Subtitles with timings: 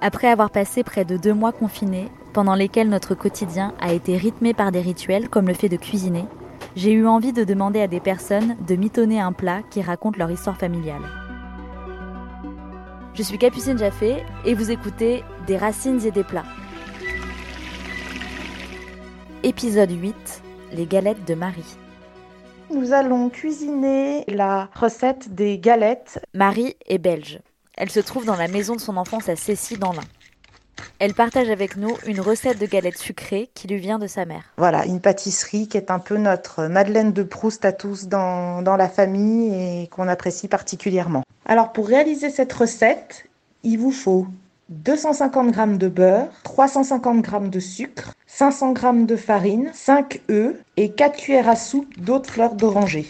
[0.00, 4.52] Après avoir passé près de deux mois confinés, pendant lesquels notre quotidien a été rythmé
[4.52, 6.26] par des rituels comme le fait de cuisiner,
[6.76, 10.30] j'ai eu envie de demander à des personnes de mitonner un plat qui raconte leur
[10.30, 11.00] histoire familiale.
[13.14, 16.44] Je suis Capucine Jaffé et vous écoutez Des racines et des plats.
[19.42, 20.42] Épisode 8
[20.74, 21.76] Les galettes de Marie.
[22.70, 26.20] Nous allons cuisiner la recette des galettes.
[26.34, 27.40] Marie est belge.
[27.76, 30.00] Elle se trouve dans la maison de son enfance à Cessy dans l'Ain.
[30.98, 34.44] Elle partage avec nous une recette de galettes sucrées qui lui vient de sa mère.
[34.56, 38.76] Voilà, une pâtisserie qui est un peu notre Madeleine de Proust à tous dans, dans
[38.76, 41.22] la famille et qu'on apprécie particulièrement.
[41.44, 43.26] Alors pour réaliser cette recette,
[43.62, 44.26] il vous faut
[44.70, 50.92] 250 g de beurre, 350 g de sucre, 500 g de farine, 5 œufs et
[50.92, 53.06] 4 cuillères à soupe d'eau de fleur d'oranger.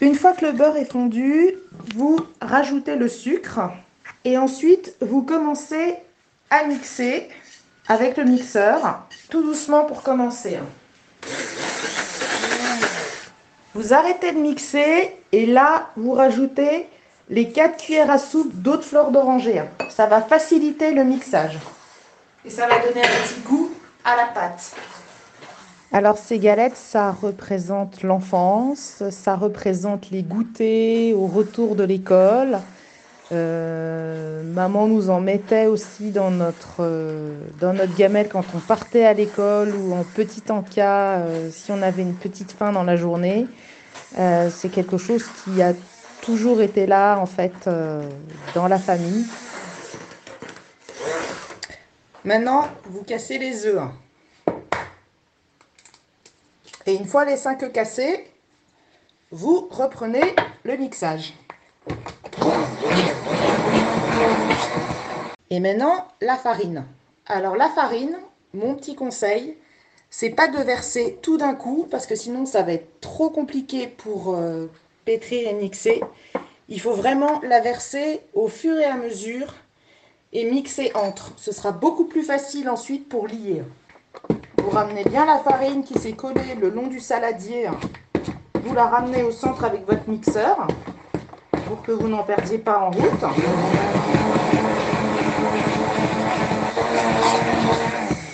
[0.00, 1.56] Une fois que le beurre est fondu,
[1.94, 3.60] vous rajoutez le sucre
[4.24, 5.96] et ensuite vous commencez
[6.50, 7.28] à mixer
[7.88, 10.58] avec le mixeur, tout doucement pour commencer.
[13.74, 16.88] Vous arrêtez de mixer et là, vous rajoutez
[17.28, 19.62] les 4 cuillères à soupe d'eau de fleur d'oranger.
[19.88, 21.58] Ça va faciliter le mixage.
[22.44, 23.70] Et ça va donner un petit goût
[24.04, 24.74] à la pâte.
[25.92, 32.60] Alors ces galettes, ça représente l'enfance, ça représente les goûters au retour de l'école,
[33.32, 39.04] euh, maman nous en mettait aussi dans notre, euh, dans notre gamelle quand on partait
[39.04, 42.96] à l'école ou en petit encas euh, si on avait une petite faim dans la
[42.96, 43.46] journée.
[44.16, 45.72] c'est quelque chose qui a
[46.22, 47.70] toujours été là en fait
[48.54, 49.24] dans la famille.
[52.24, 53.88] Maintenant, vous cassez les œufs.
[56.90, 58.26] Et une fois les cinq œufs cassés,
[59.30, 60.34] vous reprenez
[60.64, 61.34] le mixage.
[65.50, 66.84] Et maintenant, la farine.
[67.26, 68.18] Alors la farine,
[68.54, 69.56] mon petit conseil,
[70.10, 73.86] c'est pas de verser tout d'un coup parce que sinon ça va être trop compliqué
[73.86, 74.66] pour euh,
[75.04, 76.00] pétrir et mixer.
[76.68, 79.54] Il faut vraiment la verser au fur et à mesure
[80.32, 81.34] et mixer entre.
[81.36, 83.62] Ce sera beaucoup plus facile ensuite pour lier.
[84.62, 87.68] Vous ramenez bien la farine qui s'est collée le long du saladier.
[88.62, 90.66] Vous la ramenez au centre avec votre mixeur
[91.66, 93.24] pour que vous n'en perdiez pas en route.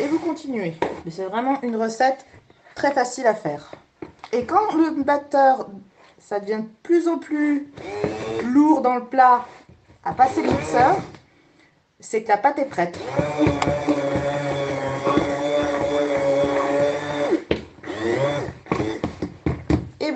[0.00, 0.74] Et vous continuez.
[1.04, 2.26] Mais c'est vraiment une recette
[2.74, 3.70] très facile à faire.
[4.32, 5.68] Et quand le batteur,
[6.18, 7.72] ça devient de plus en plus
[8.44, 9.44] lourd dans le plat
[10.04, 10.96] à passer le mixeur,
[12.00, 12.98] c'est que la pâte est prête.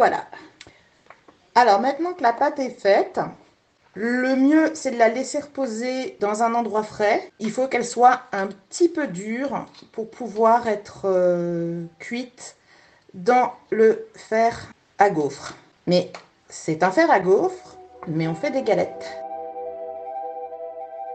[0.02, 0.24] Voilà.
[1.54, 3.20] Alors maintenant que la pâte est faite,
[3.94, 7.30] le mieux c'est de la laisser reposer dans un endroit frais.
[7.38, 12.56] Il faut qu'elle soit un petit peu dure pour pouvoir être euh, cuite
[13.14, 15.54] dans le fer à gaufre.
[15.86, 16.10] Mais
[16.48, 17.76] c'est un fer à gaufre,
[18.08, 19.08] mais on fait des galettes.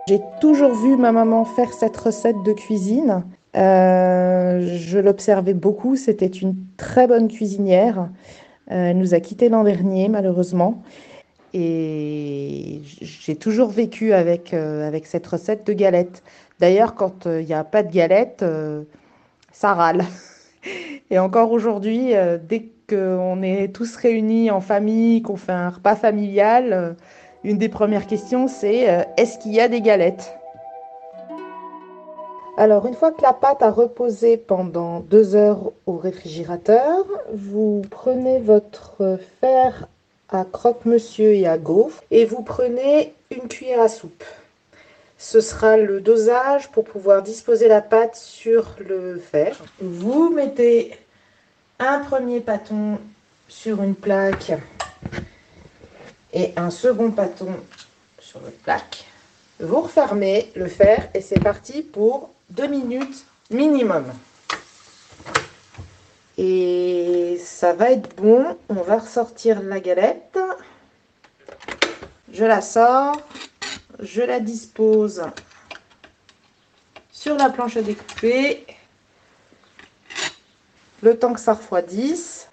[0.07, 3.25] J'ai toujours vu ma maman faire cette recette de cuisine.
[3.57, 8.07] Euh, je l'observais beaucoup, c'était une très bonne cuisinière.
[8.71, 10.83] Euh, elle nous a quittés l'an dernier, malheureusement.
[11.53, 16.23] Et j'ai toujours vécu avec, euh, avec cette recette de galette.
[16.59, 18.43] D'ailleurs, quand il n'y a pas de galette,
[19.51, 20.03] ça râle.
[21.11, 22.13] Et encore aujourd'hui,
[22.49, 26.95] dès qu'on est tous réunis en famille, qu'on fait un repas familial,
[27.43, 30.33] une des premières questions, c'est est-ce qu'il y a des galettes?
[32.59, 38.39] Alors, une fois que la pâte a reposé pendant deux heures au réfrigérateur, vous prenez
[38.39, 39.87] votre fer
[40.29, 44.23] à croque-monsieur et à gaufre et vous prenez une cuillère à soupe.
[45.19, 49.55] Ce sera le dosage pour pouvoir disposer la pâte sur le fer.
[49.79, 50.97] Vous mettez
[51.77, 52.97] un premier pâton
[53.47, 54.53] sur une plaque
[56.33, 57.51] et un second pâton
[58.19, 59.05] sur l'autre plaque.
[59.59, 64.05] Vous refermez le fer et c'est parti pour deux minutes minimum.
[66.37, 68.57] Et ça va être bon.
[68.69, 70.37] On va ressortir la galette.
[72.31, 73.19] Je la sors.
[73.99, 75.23] Je la dispose
[77.11, 78.63] sur la planche à découper.
[81.01, 82.47] Le temps que ça refroidisse.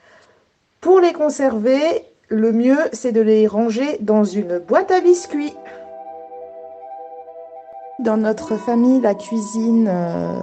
[0.81, 5.53] Pour les conserver, le mieux c'est de les ranger dans une boîte à biscuits.
[8.01, 10.41] Dans notre famille, la cuisine euh,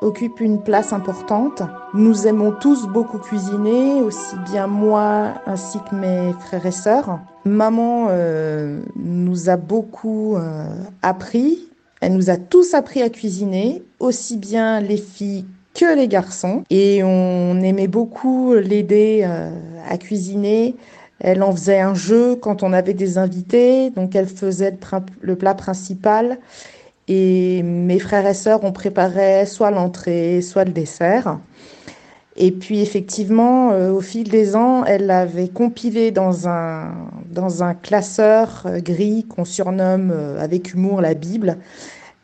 [0.00, 1.62] occupe une place importante.
[1.94, 7.20] Nous aimons tous beaucoup cuisiner, aussi bien moi ainsi que mes frères et sœurs.
[7.44, 10.66] Maman euh, nous a beaucoup euh,
[11.02, 11.68] appris.
[12.00, 15.44] Elle nous a tous appris à cuisiner, aussi bien les filles
[15.74, 16.64] que les garçons.
[16.68, 19.22] Et on aimait beaucoup l'aider
[19.88, 20.74] à cuisiner.
[21.24, 24.76] Elle en faisait un jeu quand on avait des invités, donc elle faisait
[25.20, 26.38] le, plat principal
[27.06, 31.38] et mes frères et sœurs ont préparé soit l'entrée, soit le dessert.
[32.34, 36.92] Et puis effectivement, euh, au fil des ans, elle avait compilé dans un,
[37.30, 41.58] dans un classeur euh, gris qu'on surnomme euh, avec humour la Bible.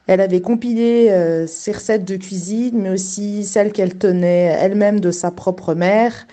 [0.08, 1.14] Elle avait compilé
[1.46, 6.26] ses recettes de cuisine, mais aussi celles qu'elle tenait elle-même de sa propre mère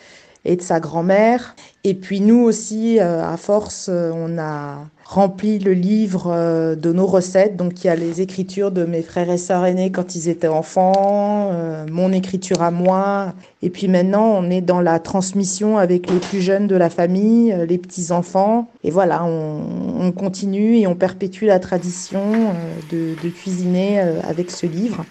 [0.46, 1.56] et de sa grand-mère.
[1.84, 7.56] Et puis nous aussi, à force, on a rempli le livre euh, de nos recettes.
[7.56, 10.48] Donc il y a les écritures de mes frères et sœurs aînés quand ils étaient
[10.48, 13.34] enfants, euh, mon écriture à moi.
[13.62, 17.54] Et puis maintenant, on est dans la transmission avec les plus jeunes de la famille,
[17.54, 18.68] euh, les petits-enfants.
[18.84, 22.54] Et voilà, on, continue et on perpétue la tradition
[22.92, 25.04] de cuisiner avec ce livre.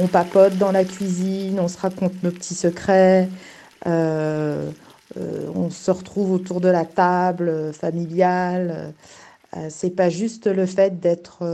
[0.00, 3.28] On papote dans la cuisine, on se raconte nos petits secrets.
[3.86, 4.70] Euh,
[5.16, 8.94] euh, on se retrouve autour de la table familiale.
[9.56, 11.44] Euh, c'est pas juste le fait d'être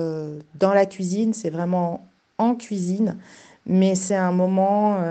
[0.54, 2.08] dans la cuisine, c'est vraiment
[2.38, 3.16] en cuisine,
[3.64, 5.02] mais c'est un moment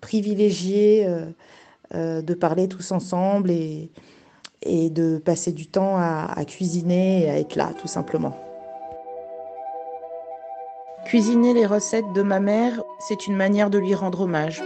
[0.00, 1.06] privilégié
[1.92, 3.90] de parler tous ensemble et,
[4.64, 8.49] de passer du temps à, à, cuisiner et à être là, tout simplement.
[11.10, 14.62] Cuisiner les recettes de ma mère, c'est une manière de lui rendre hommage.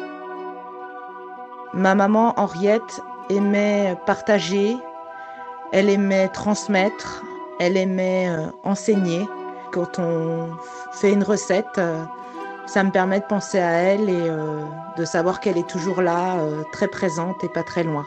[1.73, 3.00] Ma maman Henriette
[3.31, 4.76] aimait partager,
[5.73, 7.25] elle aimait transmettre,
[7.61, 9.26] elle aimait euh, enseigner.
[9.73, 10.50] Quand on
[10.93, 12.05] fait une recette, euh,
[12.67, 14.64] ça me permet de penser à elle et euh,
[14.99, 16.37] de savoir qu'elle est toujours là,
[16.73, 18.05] très présente et pas très loin.